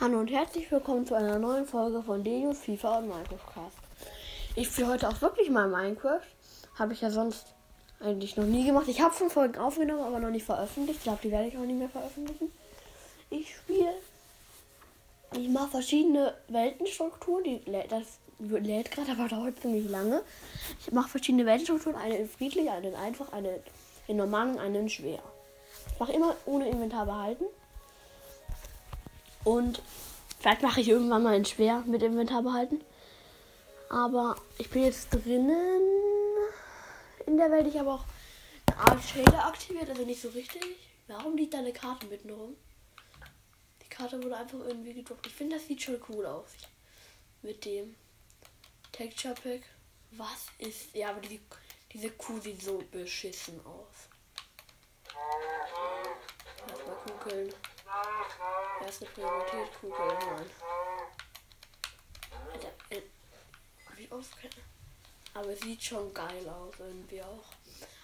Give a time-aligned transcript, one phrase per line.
[0.00, 3.72] Hallo und herzlich willkommen zu einer neuen Folge von Denius FIFA und Minecraft.
[4.54, 6.20] Ich spiele heute auch wirklich mal Minecraft.
[6.78, 7.52] Habe ich ja sonst
[7.98, 8.86] eigentlich noch nie gemacht.
[8.86, 10.98] Ich habe schon Folgen aufgenommen, aber noch nicht veröffentlicht.
[10.98, 12.52] Ich glaube, die werde ich auch nicht mehr veröffentlichen.
[13.28, 13.92] Ich spiele.
[15.32, 17.42] Ich mache verschiedene Weltenstrukturen.
[17.42, 20.22] Die, das lädt gerade, aber dauert ziemlich lange.
[20.78, 21.96] Ich mache verschiedene Weltenstrukturen.
[21.96, 23.58] Eine in friedlich, eine in einfach, eine
[24.06, 25.18] in normal und eine in schwer.
[25.92, 27.46] Ich mache immer ohne Inventar behalten.
[29.48, 29.80] Und
[30.38, 32.82] vielleicht mache ich irgendwann mal ein Schwer mit Inventar behalten.
[33.88, 35.80] Aber ich bin jetzt drinnen
[37.24, 37.66] in der Welt.
[37.66, 38.04] Ich habe auch
[38.66, 40.62] eine Art Shader aktiviert, also nicht so richtig.
[41.06, 42.56] Warum liegt da eine Karte mitten rum?
[43.82, 45.26] Die Karte wurde einfach irgendwie gedruckt.
[45.26, 46.50] Ich finde, das sieht schon cool aus.
[47.40, 47.94] Mit dem
[48.92, 49.62] Texture Pack.
[50.10, 50.94] Was ist.
[50.94, 51.40] Ja, aber die,
[51.94, 54.10] diese Kuh sieht so beschissen aus.
[56.68, 57.54] Lass mal gucken.
[58.84, 60.50] Erste Priorität Kugel, nein.
[62.52, 63.02] Alter, äh,
[63.96, 64.36] wie oft
[65.34, 67.44] Aber es sieht schon geil aus irgendwie auch.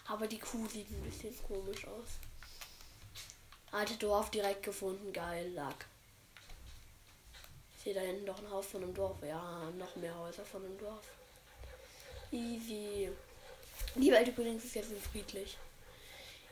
[0.07, 2.19] Aber die Kuh sieht ein bisschen komisch aus.
[3.73, 5.87] Alte Dorf direkt gefunden, geil, Lack.
[7.77, 9.17] Ich sehe da hinten doch ein Haus von einem Dorf.
[9.23, 11.05] Ja, noch mehr Häuser von einem Dorf.
[12.31, 13.11] Easy.
[13.95, 15.57] Die Welt übrigens ist jetzt friedlich.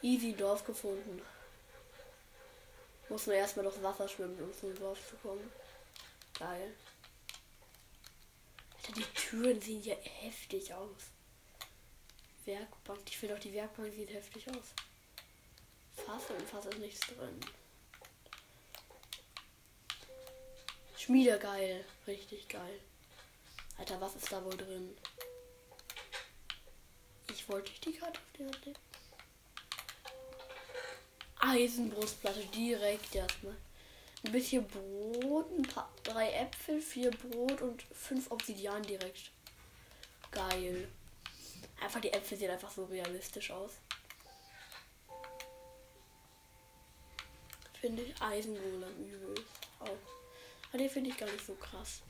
[0.03, 1.23] Easy Dorf gefunden.
[3.13, 5.53] Muss nur erstmal durchs Wasser schwimmen, um zum Dorf zu kommen.
[6.39, 6.73] Geil.
[8.75, 11.11] Alter, die Türen sehen ja heftig aus.
[12.47, 14.73] Werkbank, ich finde auch die Werkbank sieht heftig aus.
[15.95, 17.39] Fass und Fass ist nichts drin.
[20.97, 22.81] Schmiede geil, richtig geil.
[23.77, 24.97] Alter, was ist da wohl drin?
[27.31, 28.92] Ich wollte die Karte auf Hand nehmen.
[31.45, 33.57] Eisenbrustplatte direkt erstmal.
[34.25, 39.33] Ein bisschen Brot, ein paar, drei Äpfel, vier Brot und fünf Obsidian direkt.
[40.31, 40.89] Geil.
[41.81, 43.73] Einfach die Äpfel sehen einfach so realistisch aus.
[47.81, 49.35] Finde ich Eisengolem übel.
[49.81, 49.89] Auch.
[50.69, 52.03] Aber den finde ich gar nicht so krass.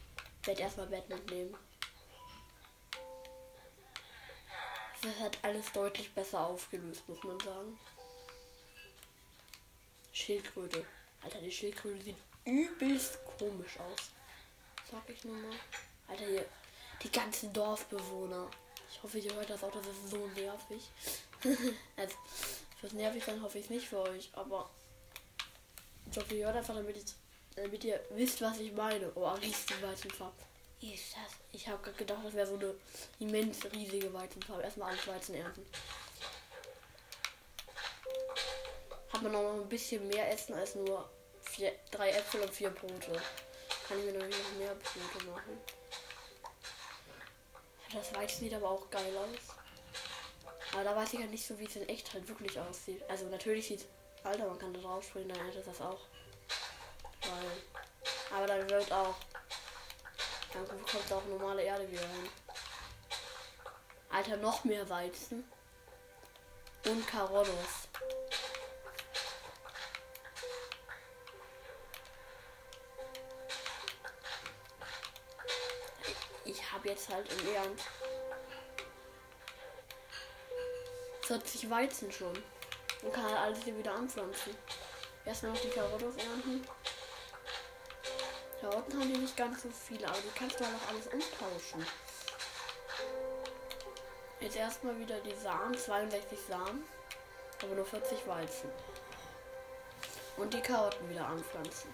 [0.43, 1.57] Ich werde erstmal Bett mitnehmen.
[5.01, 7.79] Das hat alles deutlich besser aufgelöst, muss man sagen.
[10.13, 10.85] Schildkröte.
[11.23, 14.11] Alter, die Schildkröte sieht übelst komisch aus.
[14.91, 15.57] Sag ich nur mal.
[16.09, 16.45] Alter, hier.
[17.03, 18.49] Die ganzen Dorfbewohner.
[18.91, 20.91] Ich hoffe, ihr hört das auch, das ist so nervig.
[21.97, 22.17] also,
[22.79, 24.71] fürs nervig sein hoffe ich nicht für euch, aber
[26.11, 27.15] ich hoffe, ihr hört einfach, damit,
[27.57, 29.11] damit ihr wisst, was ich meine.
[29.15, 30.37] Oh, riesige Weizenfarbe.
[30.83, 31.33] Ist das?
[31.53, 32.75] Ich habe gedacht, das wäre so eine
[33.19, 34.63] immens riesige Weizenfarbe.
[34.63, 35.65] Erstmal alles Weizen ernten.
[39.23, 41.09] Man noch ein bisschen mehr essen als nur
[41.43, 43.13] vier, drei Äpfel und vier Brote.
[43.89, 45.59] Kann ich mir noch mehr Brote machen.
[47.93, 49.57] Das Weizen sieht aber auch geil aus.
[50.73, 53.03] Aber da weiß ich halt nicht so, wie es in echt halt wirklich aussieht.
[53.09, 53.85] Also natürlich sieht
[54.25, 55.99] Alter, man kann da drauf springen, dann hätte das auch.
[57.23, 59.17] Weil, aber dann wird auch.
[60.53, 62.29] Dann kommt auch normale Erde wieder hin.
[64.11, 65.45] Alter, noch mehr Weizen.
[66.87, 67.89] Und Karolos.
[76.83, 77.87] Habe jetzt halt im Ernst
[81.23, 82.37] 40 Weizen schon.
[83.03, 84.57] Und kann halt alles hier wieder anpflanzen.
[85.25, 86.67] Erstmal noch die Karotten ernten.
[88.61, 91.87] Karotten haben die nicht ganz so viele, aber die kannst du halt auch alles umtauschen.
[94.41, 96.85] Jetzt erstmal wieder die Samen, 62 Samen,
[97.63, 98.71] aber nur 40 Weizen.
[100.37, 101.93] Und die Karotten wieder anpflanzen.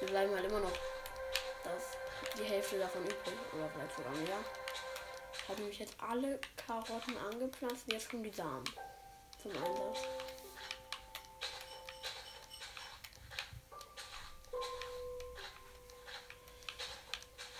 [0.00, 0.72] Wir bleiben halt immer noch
[1.62, 1.96] das,
[2.38, 3.34] die Hälfte davon übrig.
[3.52, 4.38] Oder vielleicht sogar mehr.
[5.34, 7.84] Ich habe nämlich jetzt alle Karotten angepflanzt.
[7.92, 8.64] Jetzt kommen die Samen
[9.42, 10.06] zum Einsatz.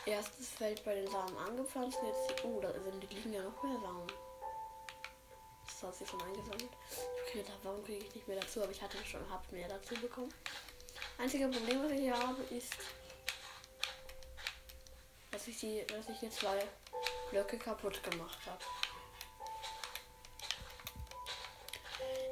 [0.06, 1.98] Erstes Feld bei den Samen angepflanzt.
[2.02, 4.06] Jetzt, oh, da sind, die liegen ja noch mehr Samen.
[5.66, 6.70] Das hat sich schon eingesammelt.
[7.26, 8.62] Ich gedacht, warum kriege ich nicht mehr dazu?
[8.62, 10.32] Aber ich hatte schon, hab mehr dazu bekommen.
[11.20, 12.76] Einzige Problem, was ich hier habe, ist,
[15.30, 16.66] dass ich die, dass ich hier zwei
[17.30, 18.64] Blöcke kaputt gemacht habe.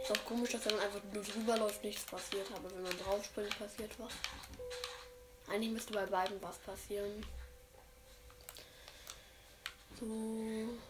[0.02, 2.98] Ist auch komisch, dass wenn man einfach nur drüber läuft, nichts passiert, aber wenn man
[2.98, 4.12] drauf springt, passiert was.
[5.50, 7.26] Eigentlich müsste bei beiden was passieren.
[10.00, 10.06] So,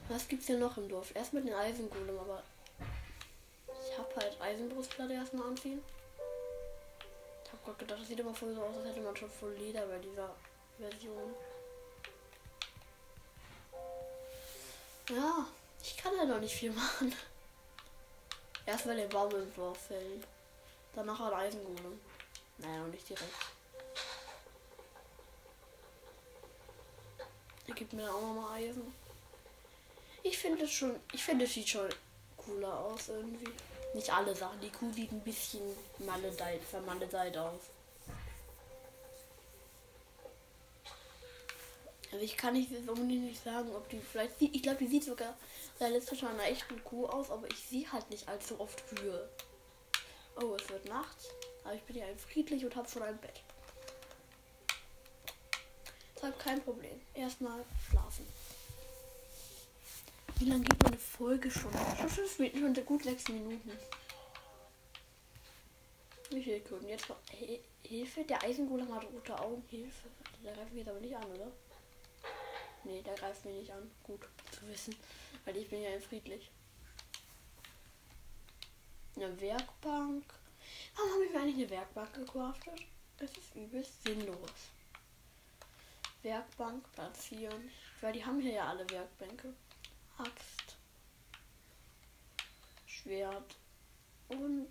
[0.08, 1.10] was gibt's hier noch im Dorf?
[1.16, 2.44] Erst mit den Eisengolem, aber
[3.66, 5.82] ich halt Eisenbrustplatte erstmal anziehen.
[7.68, 9.98] Gerade gedacht, das sieht immer voll so aus, als hätte man schon voll Leder bei
[9.98, 10.34] dieser
[10.78, 11.34] Version.
[15.10, 15.46] Ja,
[15.82, 17.14] ich kann ja noch nicht viel machen.
[18.64, 20.24] Erstmal den Baum im Dorf fällen.
[20.94, 22.00] Danach ein Eisengolem.
[22.56, 23.34] Naja, noch nicht direkt.
[27.66, 28.94] Er gibt mir auch nochmal Eisen.
[30.22, 31.90] Ich finde es schon, ich finde es sieht schon
[32.38, 33.52] cooler aus irgendwie.
[33.94, 34.60] Nicht alle Sachen.
[34.60, 35.62] Die Kuh sieht ein bisschen
[35.98, 37.60] maledeit, vermaledeit aus.
[42.10, 45.36] Also ich kann nicht unbedingt nicht sagen, ob die vielleicht ich glaube, die sieht sogar
[45.78, 49.28] realistisch an einer echten Kuh aus, aber ich sehe halt nicht allzu oft Kühe.
[50.40, 51.28] Oh, es wird nachts.
[51.64, 53.42] Aber ich bin ja friedlich und habe schon ein Bett.
[56.16, 57.00] Deshalb kein Problem.
[57.14, 58.26] Erstmal schlafen.
[60.38, 61.72] Wie lange geht meine Folge schon?
[61.98, 63.72] Schon fünf Minuten, schon gut sechs Minuten.
[66.30, 66.88] Wie viel Kunden?
[66.88, 67.06] Jetzt
[67.82, 69.64] Hilfe, der Eisengolem hat rote Augen.
[69.68, 70.08] Hilfe.
[70.44, 71.50] Der greift mich jetzt aber nicht an, oder?
[72.84, 73.90] Nee, der greift mich nicht an.
[74.04, 74.20] Gut
[74.52, 74.94] zu wissen.
[75.44, 76.48] Weil ich bin ja friedlich.
[79.16, 80.24] Eine Werkbank.
[80.94, 82.80] Warum habe ich mir eigentlich eine Werkbank gecraftet?
[83.16, 84.70] Das ist übelst sinnlos.
[86.22, 87.70] Werkbank platzieren.
[88.00, 89.52] Weil die haben hier ja alle Werkbänke.
[90.18, 90.76] Axt.
[92.86, 93.56] Schwert.
[94.28, 94.68] Und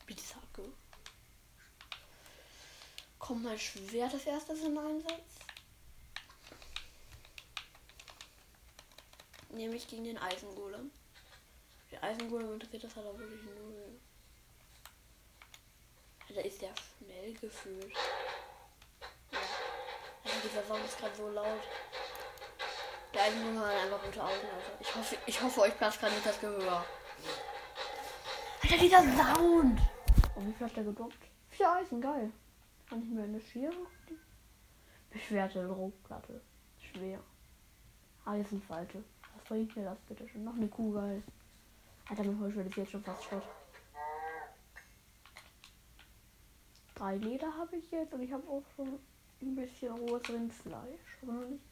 [0.00, 0.72] Spitzhacke.
[3.18, 5.38] Kommt mein Schwert als erstes in Einsatz?
[9.50, 10.90] Nämlich gegen den Eisengolem.
[11.90, 14.00] Der Eisengolem interessiert das halt auch wirklich null.
[16.28, 17.92] Da ist der schnell gefühlt.
[19.30, 19.38] Ja.
[20.24, 21.62] Also dieser Song ist gerade so laut.
[23.14, 24.32] Der Eisengolem hat einfach gute Augen.
[24.32, 26.84] Also ich hoffe, ich hoffe euch passt gerade nicht das Gehör.
[28.62, 29.80] Alter, dieser Sound!
[30.34, 31.18] Oh, wie viel hat der gedroppt?
[31.50, 32.30] Vier Eisen, geil.
[32.88, 33.86] Kann ich mir eine Schere?
[35.10, 36.40] Beschwerte Druckplatte.
[36.78, 37.20] Schwer.
[38.24, 39.04] Eisenfalte
[39.44, 40.44] bringt mir das bitte schon?
[40.44, 41.22] Noch eine Kuh, geil.
[42.08, 43.42] Alter, mein Holzschwert ist jetzt schon fast Schrott.
[46.94, 48.98] Drei Leder habe ich jetzt und ich habe auch schon
[49.42, 51.18] ein bisschen rohes Rindfleisch.
[51.22, 51.62] Aber noch nicht.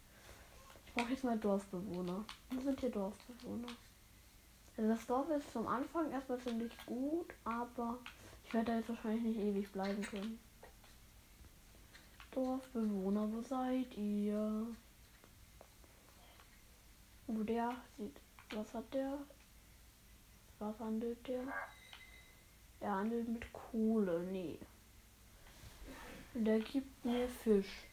[0.94, 2.22] Ich brauche jetzt mal Dorfbewohner.
[2.50, 3.68] Wo sind hier Dorfbewohner?
[4.76, 7.98] Also das Dorf ist zum Anfang erstmal ziemlich gut, aber
[8.44, 10.38] ich werde da jetzt wahrscheinlich nicht ewig bleiben können.
[12.30, 14.66] Dorfbewohner, wo seid ihr?
[17.26, 18.20] Wo der sieht.
[18.54, 19.18] Was hat der?
[20.58, 21.42] Was handelt der?
[22.80, 24.20] Er handelt mit Kohle.
[24.30, 24.58] Nee.
[26.34, 27.86] Der gibt mir Fisch.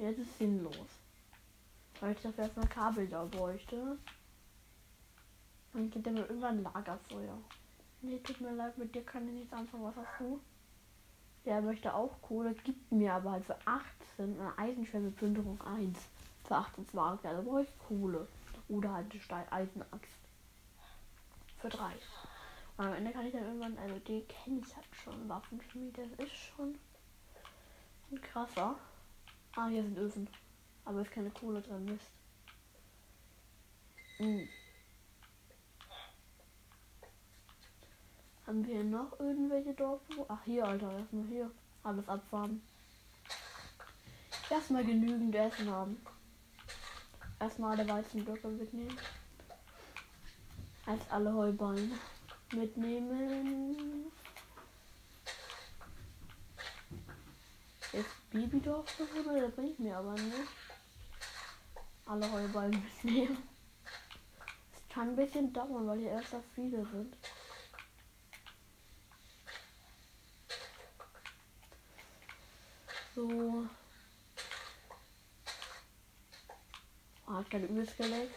[0.00, 0.74] Jetzt ist sinnlos.
[2.00, 3.98] Weil ich dafür erstmal Kabel da bräuchte.
[5.74, 7.36] Dann gibt er mir irgendwann Lagerfeuer.
[8.00, 9.84] Nee, tut mir leid, mit dir kann ich nichts anfangen.
[9.84, 10.40] Was hast du?
[11.44, 15.98] Der möchte auch Kohle, gibt mir aber halt für 18 eine Eisenschwemmeplünderung 1
[16.44, 17.20] für 18 Mark.
[17.22, 18.26] Da brauche ich Kohle.
[18.70, 20.18] Oder halt eine Stein Eisenaxt.
[21.58, 21.92] Für 3.
[22.78, 25.28] Und am Ende kann ich dann irgendwann, also den kenne ich halt schon.
[25.28, 26.78] Waffenschmied, das ist schon
[28.10, 28.76] ein krasser.
[29.56, 30.28] Ah, hier sind Öfen.
[30.84, 32.06] Aber ist keine Kohle drin, Mist.
[34.18, 34.48] Hm.
[38.46, 40.26] Haben wir noch irgendwelche Dorfbewohner?
[40.28, 41.50] Ach, hier, Alter, erstmal hier.
[41.82, 42.62] Alles abfahren.
[44.50, 45.96] Erstmal genügend Essen haben
[47.40, 48.96] erstmal alle Weizenblöcke mitnehmen.
[50.86, 51.92] Als alle Heuballen
[52.54, 54.12] mitnehmen.
[57.92, 60.48] Jetzt Babydorf bewohner, das bringt mir aber nicht.
[62.06, 63.48] Alle Heuballen mitnehmen.
[64.72, 67.16] Es kann ein bisschen dauern, weil hier erst so viele sind.
[73.14, 73.68] So.
[77.26, 78.34] Oh, hat gerade übelst geleckt.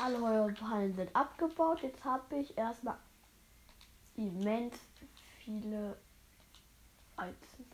[0.00, 1.82] Alle Heuballen sind abgebaut.
[1.82, 2.98] Jetzt habe ich erstmal
[4.16, 4.76] immens
[5.44, 5.96] viele
[7.16, 7.66] Weizen.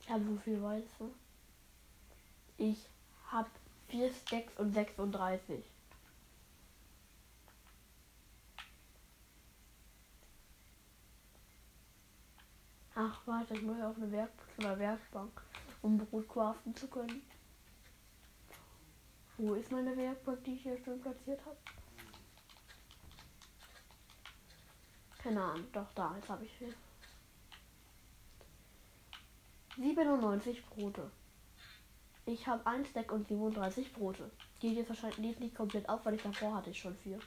[0.00, 1.10] Ich habe so viel Weizen.
[2.56, 2.88] Ich
[3.26, 3.50] habe
[3.88, 5.64] 4 Stacks und 36.
[12.96, 15.42] Ach, warte, ich muss auf eine Werk oder Werkbank,
[15.82, 17.22] um Brot craften zu können.
[19.36, 21.56] Wo ist meine Werkbank, die ich hier schon platziert habe?
[25.24, 26.74] Keine Ahnung, doch da, jetzt habe ich viel.
[29.78, 31.10] 97 Brote.
[32.26, 34.30] Ich habe ein Stack und 37 Brote.
[34.60, 37.18] Geht jetzt wahrscheinlich nicht komplett auf, weil ich davor hatte ich schon vier.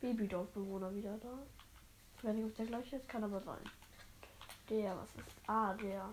[0.00, 1.38] Babydorfbewohner wieder da.
[2.16, 3.60] Ich weiß nicht, ob der gleiche ist, kann aber sein.
[4.70, 5.36] Der, was ist?
[5.46, 6.08] Ah, der.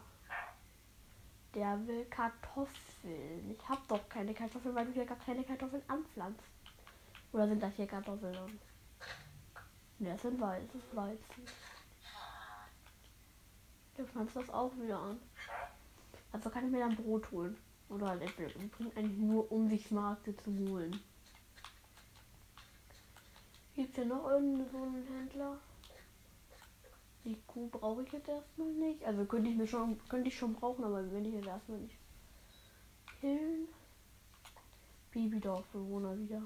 [1.53, 3.51] Der will Kartoffeln.
[3.51, 6.43] Ich habe doch keine Kartoffeln, weil du hier gar keine Kartoffeln anpflanzt.
[7.31, 8.34] Oder sind das hier Kartoffeln?
[8.34, 8.60] Ne,
[9.99, 10.69] das sind Weizen.
[10.73, 11.45] Das ist Weizen.
[13.97, 15.19] Du pflanzt das auch wieder an.
[16.31, 17.57] Also kann ich mir dann Brot holen.
[17.89, 18.51] Oder halt Äpfel.
[18.55, 20.99] Und bringt eigentlich nur, um sich Markte zu holen.
[23.75, 25.59] Gibt es ja noch irgendeinen so einen Händler?
[27.23, 29.03] Die Kuh brauche ich jetzt erstmal nicht.
[29.03, 31.97] Also könnte ich mir schon, könnte ich schon brauchen, aber wenn ich jetzt erstmal nicht.
[33.21, 33.67] Hillen.
[35.11, 36.41] Babydorfbewohner wieder.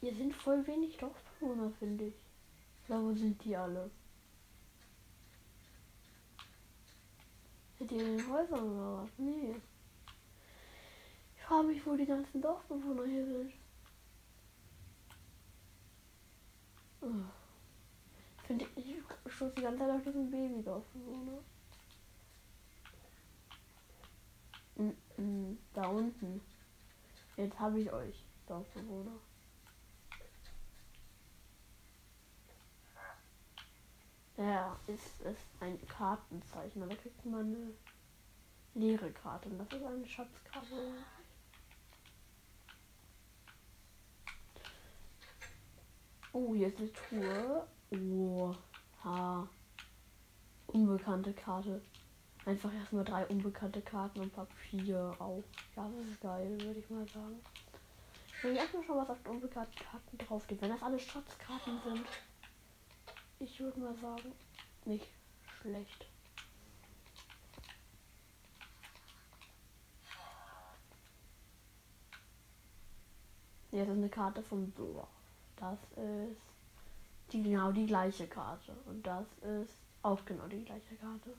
[0.00, 2.14] Hier sind voll wenig Dorfbewohner, finde ich.
[2.88, 3.90] Da wo sind die alle?
[7.78, 9.10] Sind die in den Häusern oder was?
[9.16, 9.56] Nee.
[11.36, 13.52] Ich frage mich, wo die ganzen Dorfbewohner hier sind.
[17.00, 17.06] Oh.
[18.46, 18.96] Finde ich,
[19.26, 21.38] ich stoße die ganze Zeit auf diesen Babydorfbewohner.
[25.18, 26.40] -mm, da unten.
[27.36, 29.18] Jetzt habe ich euch, Dorfbewohner.
[34.36, 36.88] Ja, ist es ein Kartenzeichen.
[36.88, 37.72] Da kriegt man eine
[38.74, 39.48] leere Karte.
[39.48, 40.94] Und das ist eine Schatzkarte.
[46.32, 47.68] Oh, hier ist eine Tour.
[47.92, 48.54] Oh,
[49.04, 49.48] ha.
[50.66, 51.80] Unbekannte Karte.
[52.44, 55.44] Einfach erstmal drei unbekannte Karten und Papier auch.
[55.76, 57.40] Ja, das ist geil, würde ich mal sagen.
[58.26, 60.60] Ich will erstmal schon was auf unbekannten Karten draufsteht.
[60.60, 62.04] Wenn das alle Schatzkarten sind.
[63.44, 64.32] Ich würde mal sagen,
[64.86, 65.06] nicht
[65.60, 66.06] schlecht.
[73.70, 75.08] Jetzt ist eine Karte vom Dorf.
[75.56, 76.40] Das ist
[77.32, 78.72] die, genau die gleiche Karte.
[78.86, 81.36] Und das ist auch genau die gleiche Karte.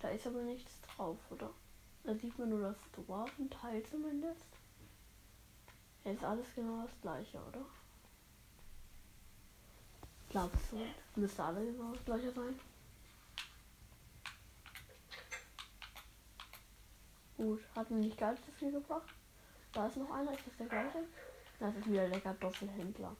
[0.00, 1.50] Da ist aber nichts drauf, oder?
[2.04, 4.46] Da sieht man nur das Dorf, ein Teil zumindest.
[6.04, 7.66] Jetzt ist alles genau das gleiche, oder?
[10.34, 11.20] Glaubst du?
[11.20, 12.58] Müsste alle genau das gleiche sein.
[17.36, 19.14] Gut, hat mir nicht ganz so viel gebracht.
[19.72, 21.04] Da ist noch einer, ist das der gleiche?
[21.60, 23.14] Das ist wieder der Kartoffelhändler,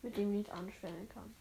[0.00, 1.34] mit dem ich nichts anstellen kann.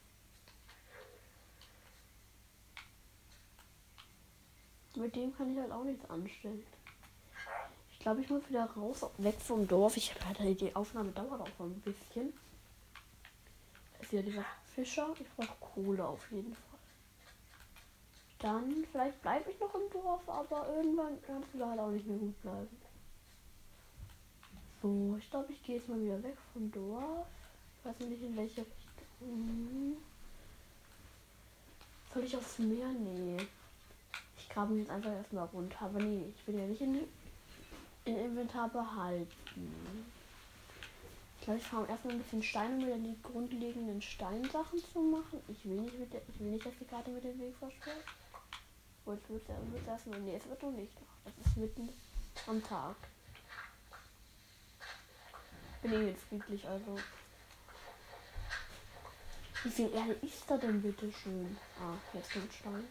[4.98, 6.65] Mit dem kann ich halt auch nichts anstellen.
[7.93, 9.95] Ich glaube, ich muss wieder raus, weg vom Dorf.
[9.95, 12.33] Ich habe halt die Aufnahme dauert auch ein bisschen.
[14.12, 15.13] Ja dieser Fischer.
[15.20, 16.80] Ich brauche Kohle auf jeden Fall.
[18.39, 21.18] Dann, vielleicht bleibe ich noch im Dorf, aber irgendwann
[21.53, 22.77] du da halt auch nicht mehr gut bleiben.
[24.82, 27.27] So, ich glaube, ich gehe jetzt mal wieder weg vom Dorf.
[27.77, 29.98] Ich weiß nicht in welche Richtung.
[32.13, 32.88] Soll ich aufs Meer?
[32.89, 33.38] Nee.
[34.38, 35.82] Ich grabe mich jetzt einfach erstmal runter.
[35.82, 37.00] Aber nee, ich will ja nicht in,
[38.06, 40.12] in Inventar behalten.
[41.41, 45.41] Ich glaube, ich fahre erstmal ein bisschen Steine, um dann die grundlegenden Steinsachen zu machen.
[45.48, 48.03] Ich will nicht, mit der, ich will nicht dass die Karte mit dem Weg versperrt.
[49.05, 50.19] Und es wird, wird erstmal.
[50.19, 50.93] Nee, es wird noch nicht.
[51.25, 51.89] Es ist mitten
[52.45, 52.95] am Tag.
[55.81, 57.00] Bin eh jetzt friedlich, also.
[59.63, 61.57] Wie viel Erde ist da denn bitte schön?
[61.79, 62.88] Ah, jetzt kommt Stein.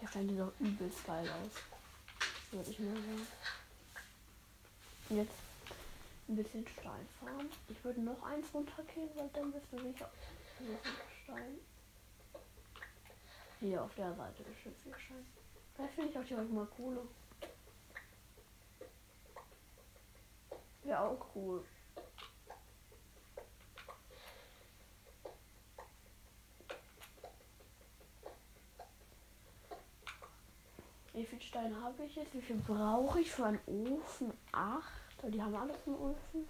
[0.00, 1.60] Der Stein sieht doch übelst geil aus.
[2.50, 3.26] Würde ich mal sagen.
[5.10, 5.47] Jetzt
[6.28, 7.50] ein bisschen Stein fahren.
[7.68, 10.10] Ich würde noch eins runtergehen, weil dann bist du sicher.
[11.24, 11.58] Stein.
[13.60, 15.26] Hier auf der Seite ist schon viel Stein.
[15.74, 17.02] Vielleicht finde ich auch hier mal Kohle.
[20.82, 21.64] Wäre auch cool.
[31.14, 32.32] Wie viel Stein habe ich jetzt?
[32.32, 34.32] Wie viel brauche ich für einen Ofen?
[34.52, 35.07] Acht.
[35.24, 36.48] Die haben alles im Ofen.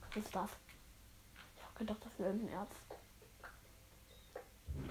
[0.00, 0.50] Was ist das?
[1.56, 2.70] Ich habe gedacht, das wäre ein Erz.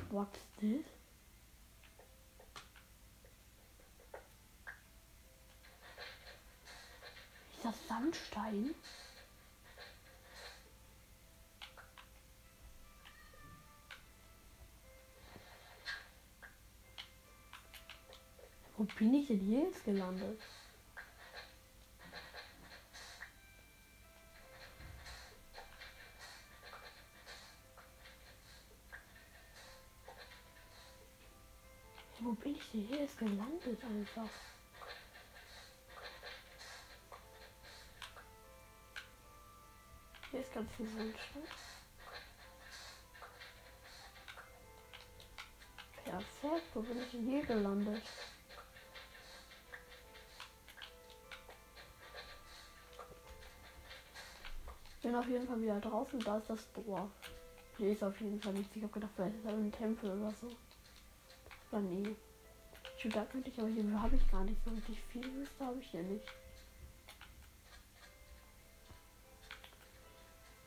[0.09, 0.85] What's this?
[7.55, 8.75] Ist das Sandstein?
[18.75, 20.39] Wo bin ich denn hier jetzt gelandet?
[32.27, 34.29] Wo bin ich denn hier Ist gelandet einfach?
[40.29, 41.13] Hier ist ganz viel Wunschung.
[41.35, 41.47] Ne?
[46.03, 48.03] Perfekt, wo bin ich denn hier gelandet?
[54.97, 56.19] Ich bin auf jeden Fall wieder draußen.
[56.19, 57.09] Da ist das Dorf.
[57.77, 58.75] Hier ist auf jeden Fall nichts.
[58.75, 60.53] Ich habe gedacht, vielleicht ist da ein Tempel oder so.
[61.71, 62.15] Aber nee.
[62.97, 65.45] Schon da könnte ich, aber hier habe ich gar nicht so richtig viel.
[65.45, 66.25] Das habe ich hier nicht.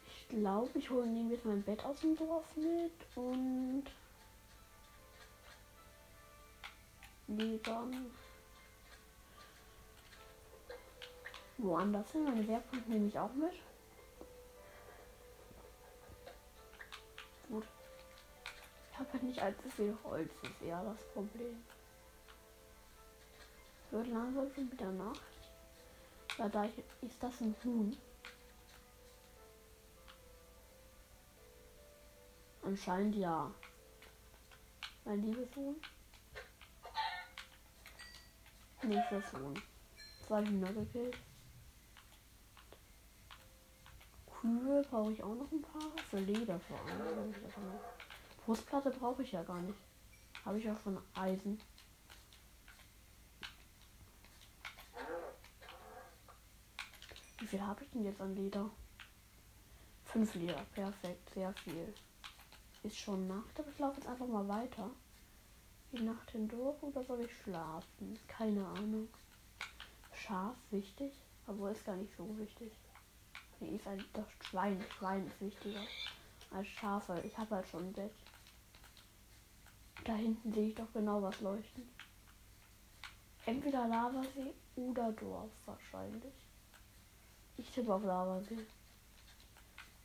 [0.07, 3.85] Ich glaube, ich hole nehme jetzt mein Bett aus dem Dorf mit und
[7.63, 8.11] dann
[11.59, 12.25] woanders hin.
[12.25, 13.55] Meine Werkbank nehme ich auch mit.
[19.01, 21.65] Habe halt nicht allzu viel Holz, ist eher das Problem.
[23.91, 25.21] Wird langsam schon wieder Nacht.
[26.39, 26.65] Ja, da
[27.01, 27.97] ist das ein Huhn.
[32.63, 33.51] Anscheinend ja.
[35.05, 35.81] Mein liebes Huhn.
[38.83, 39.61] Nächstes Huhn.
[40.27, 41.17] Zwei Hühner gekillt.
[44.41, 45.91] Kühe brauche ich auch noch ein paar.
[46.09, 47.35] Für Leder vor allem.
[48.51, 49.79] Brustplatte brauche ich ja gar nicht.
[50.45, 51.61] Habe ich auch von Eisen.
[57.39, 58.69] Wie viel habe ich denn jetzt an Leder?
[60.05, 60.61] Fünf Leder.
[60.75, 61.31] Perfekt.
[61.33, 61.95] Sehr viel.
[62.83, 64.91] Ist schon Nacht, aber ich laufe jetzt einfach mal weiter
[65.93, 68.19] die Nacht hindurch oder soll ich schlafen?
[68.27, 69.07] Keine Ahnung.
[70.13, 71.13] Schaf wichtig,
[71.47, 72.73] aber ist gar nicht so wichtig.
[73.61, 74.85] Nee, ist ein das Schwein.
[74.99, 75.83] Schwein ist wichtiger
[76.51, 77.23] als Schafe.
[77.25, 78.11] Ich habe halt schon ein Bett.
[80.05, 81.89] Da hinten sehe ich doch genau was leuchten.
[83.47, 86.35] Entweder Lavasee oder Dorf wahrscheinlich.
[87.57, 88.67] Ich tippe auf Lavasee.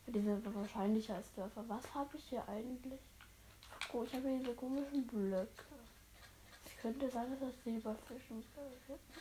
[0.08, 1.63] Die sind wahrscheinlicher als Dörfer.
[1.67, 3.00] Was habe ich hier eigentlich?
[3.93, 5.65] Oh, ich habe hier diese komischen Blöcke.
[6.65, 8.43] Es könnte sein, dass das Silberfischen.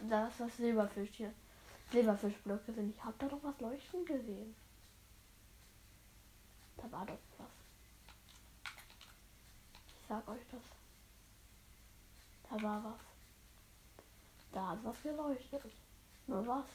[0.08, 1.32] Dass das Silberfisch hier.
[1.90, 2.90] Silberfischblöcke sind.
[2.90, 4.54] Ich habe da doch was leuchten gesehen.
[6.76, 7.53] Da war doch was.
[10.04, 10.60] Ich sag euch das.
[12.50, 13.00] Da war was.
[14.52, 15.62] Da hat was geleuchtet.
[16.26, 16.66] Nur was.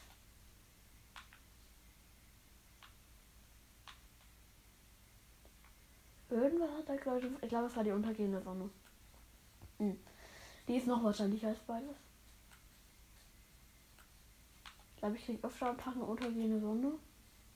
[6.31, 7.43] Irgendwas hat er geleuchtet.
[7.43, 8.67] Ich glaube, es war die untergehende Sonne.
[9.77, 9.99] Hm.
[10.67, 11.97] Die ist noch wahrscheinlicher als beides.
[14.95, 16.93] Ich glaube, ich kriege öfter am Tag eine untergehende Sonne.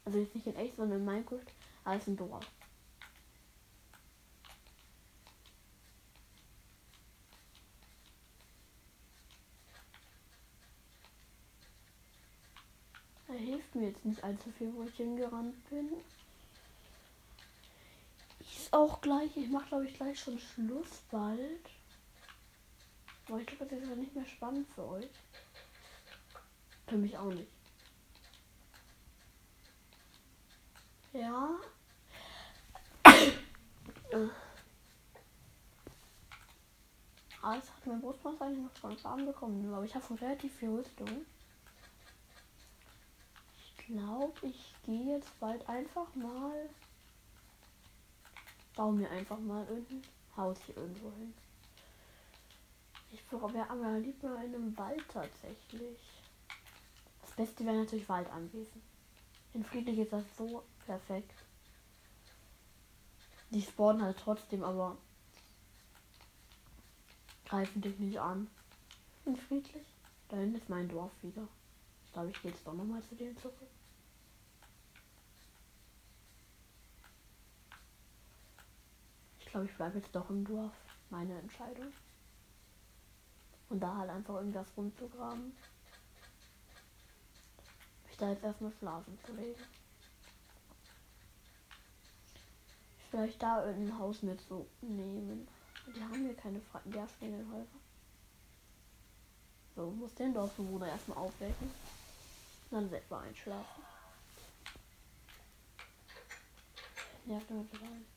[0.05, 1.51] Also jetzt nicht in echt, sondern in Minecraft.
[1.83, 2.39] Als in Dora.
[13.33, 15.89] Er hilft mir jetzt nicht allzu viel, wo ich hingerannt bin
[18.73, 19.35] auch gleich.
[19.37, 21.69] Ich mache, glaube ich, gleich schon Schluss bald.
[23.27, 25.09] Aber ich glaube, das ist ja nicht mehr spannend für euch.
[26.87, 27.51] Für mich auch nicht.
[31.13, 31.49] Ja.
[37.41, 40.69] Alles hat mein Brustmaß eigentlich noch schon Farben bekommen, aber ich habe schon relativ viel
[40.69, 41.25] Rüstung.
[43.93, 46.67] Ich glaube, ich gehe jetzt bald einfach mal
[48.75, 50.01] baue mir einfach mal irgendein
[50.35, 51.31] Haus hier irgendwo hin.
[53.11, 55.99] Ich wäre aber lieber in einem Wald tatsächlich.
[57.21, 58.81] Das Beste wäre natürlich Waldanwesen.
[59.53, 61.35] In Friedlich ist das so perfekt.
[63.51, 64.97] Die spawnen halt trotzdem, aber
[67.45, 68.49] greifen dich nicht an.
[69.27, 69.85] In Friedlich.
[70.29, 71.47] Da hinten ist mein Dorf wieder.
[72.05, 73.53] Ich glaube, ich gehe jetzt doch nochmal zu denen zurück.
[79.53, 80.73] Glaube, ich bleibe jetzt doch im Dorf.
[81.11, 81.93] Meine Entscheidung.
[83.69, 85.55] Und da halt einfach irgendwas rumzugraben.
[88.09, 89.61] Ich da jetzt erstmal schlafen zu legen.
[93.11, 95.47] Vielleicht da irgendein Haus mitzunehmen.
[95.95, 97.67] Die haben hier keine freien Häuser.
[99.75, 101.69] So, muss den Dorfbewohner erstmal aufwecken.
[102.71, 103.83] Dann selber einschlafen.
[107.25, 108.12] Nervt damit rein.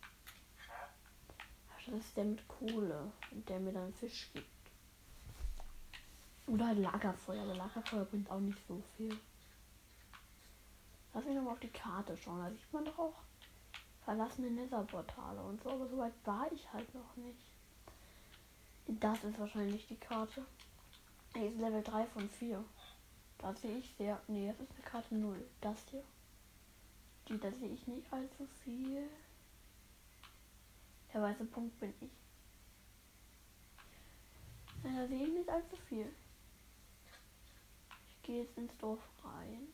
[1.87, 4.47] Das ist der mit Kohle und der mir dann Fisch gibt.
[6.49, 9.17] Oder Lagerfeuer, aber Lagerfeuer bringt auch nicht so viel.
[11.15, 12.41] Lass mich nochmal auf die Karte schauen.
[12.41, 13.15] Da sieht man doch auch
[14.05, 17.41] verlassene Netherportale und so, aber soweit war ich halt noch nicht.
[18.87, 20.45] Das ist wahrscheinlich die Karte.
[21.35, 22.65] Die ist Level 3 von 4.
[23.39, 24.21] Da sehe ich sehr.
[24.29, 25.37] Nee, das ist eine Karte 0.
[25.61, 26.05] Das hier.
[27.29, 29.09] Die, da sehe ich nicht allzu viel.
[31.13, 32.11] Der weiße Punkt bin ich.
[35.09, 36.13] Sehe ich nicht allzu viel.
[38.09, 39.69] Ich gehe jetzt ins Dorf rein.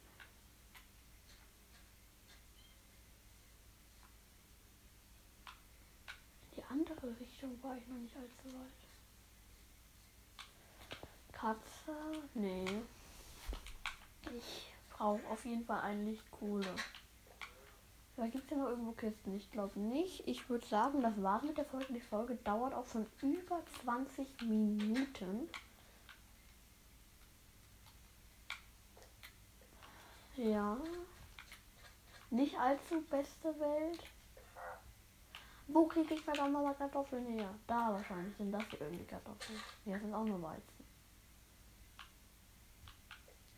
[6.51, 8.83] In die andere Richtung war ich noch nicht allzu weit.
[11.33, 12.23] Katze?
[12.35, 12.83] Nee.
[14.37, 16.75] Ich brauche auf jeden Fall ein Lichtkohle.
[18.17, 19.35] Da gibt es ja noch irgendwo Kisten.
[19.35, 20.27] Ich glaube nicht.
[20.29, 21.93] Ich würde sagen, das war's mit der Folge.
[21.93, 25.49] Die Folge dauert auch schon über 20 Minuten.
[30.37, 30.77] Ja.
[32.31, 34.03] Nicht allzu beste Welt.
[35.69, 37.55] Wo kriege ich verdammt nochmal Kartoffeln her?
[37.67, 39.59] Da wahrscheinlich sind das hier irgendwie Kartoffeln.
[39.85, 40.85] Hier sind auch nur Weizen.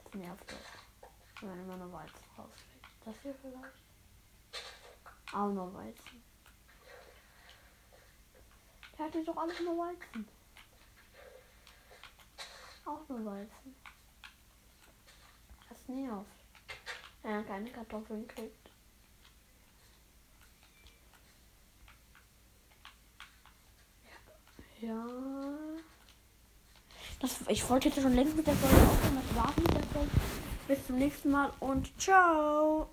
[0.05, 1.41] Das nervt doch.
[1.41, 2.87] Wenn man immer nur Weizen rauskriegt.
[3.05, 3.84] Das hier vielleicht?
[5.35, 6.23] Auch nur Weizen.
[8.97, 10.29] Der hat hier doch alles nur Weizen.
[12.85, 13.75] Auch nur Weizen.
[15.69, 16.31] Das nervt.
[17.23, 18.71] Wenn er keine Kartoffeln kriegt.
[24.81, 25.05] Ja.
[27.19, 29.21] Das, ich wollte jetzt schon längst mit der Folge aufhören.
[29.27, 30.11] Das war's mit der Folge.
[30.69, 32.89] Bis zum nächsten Mal und ciao.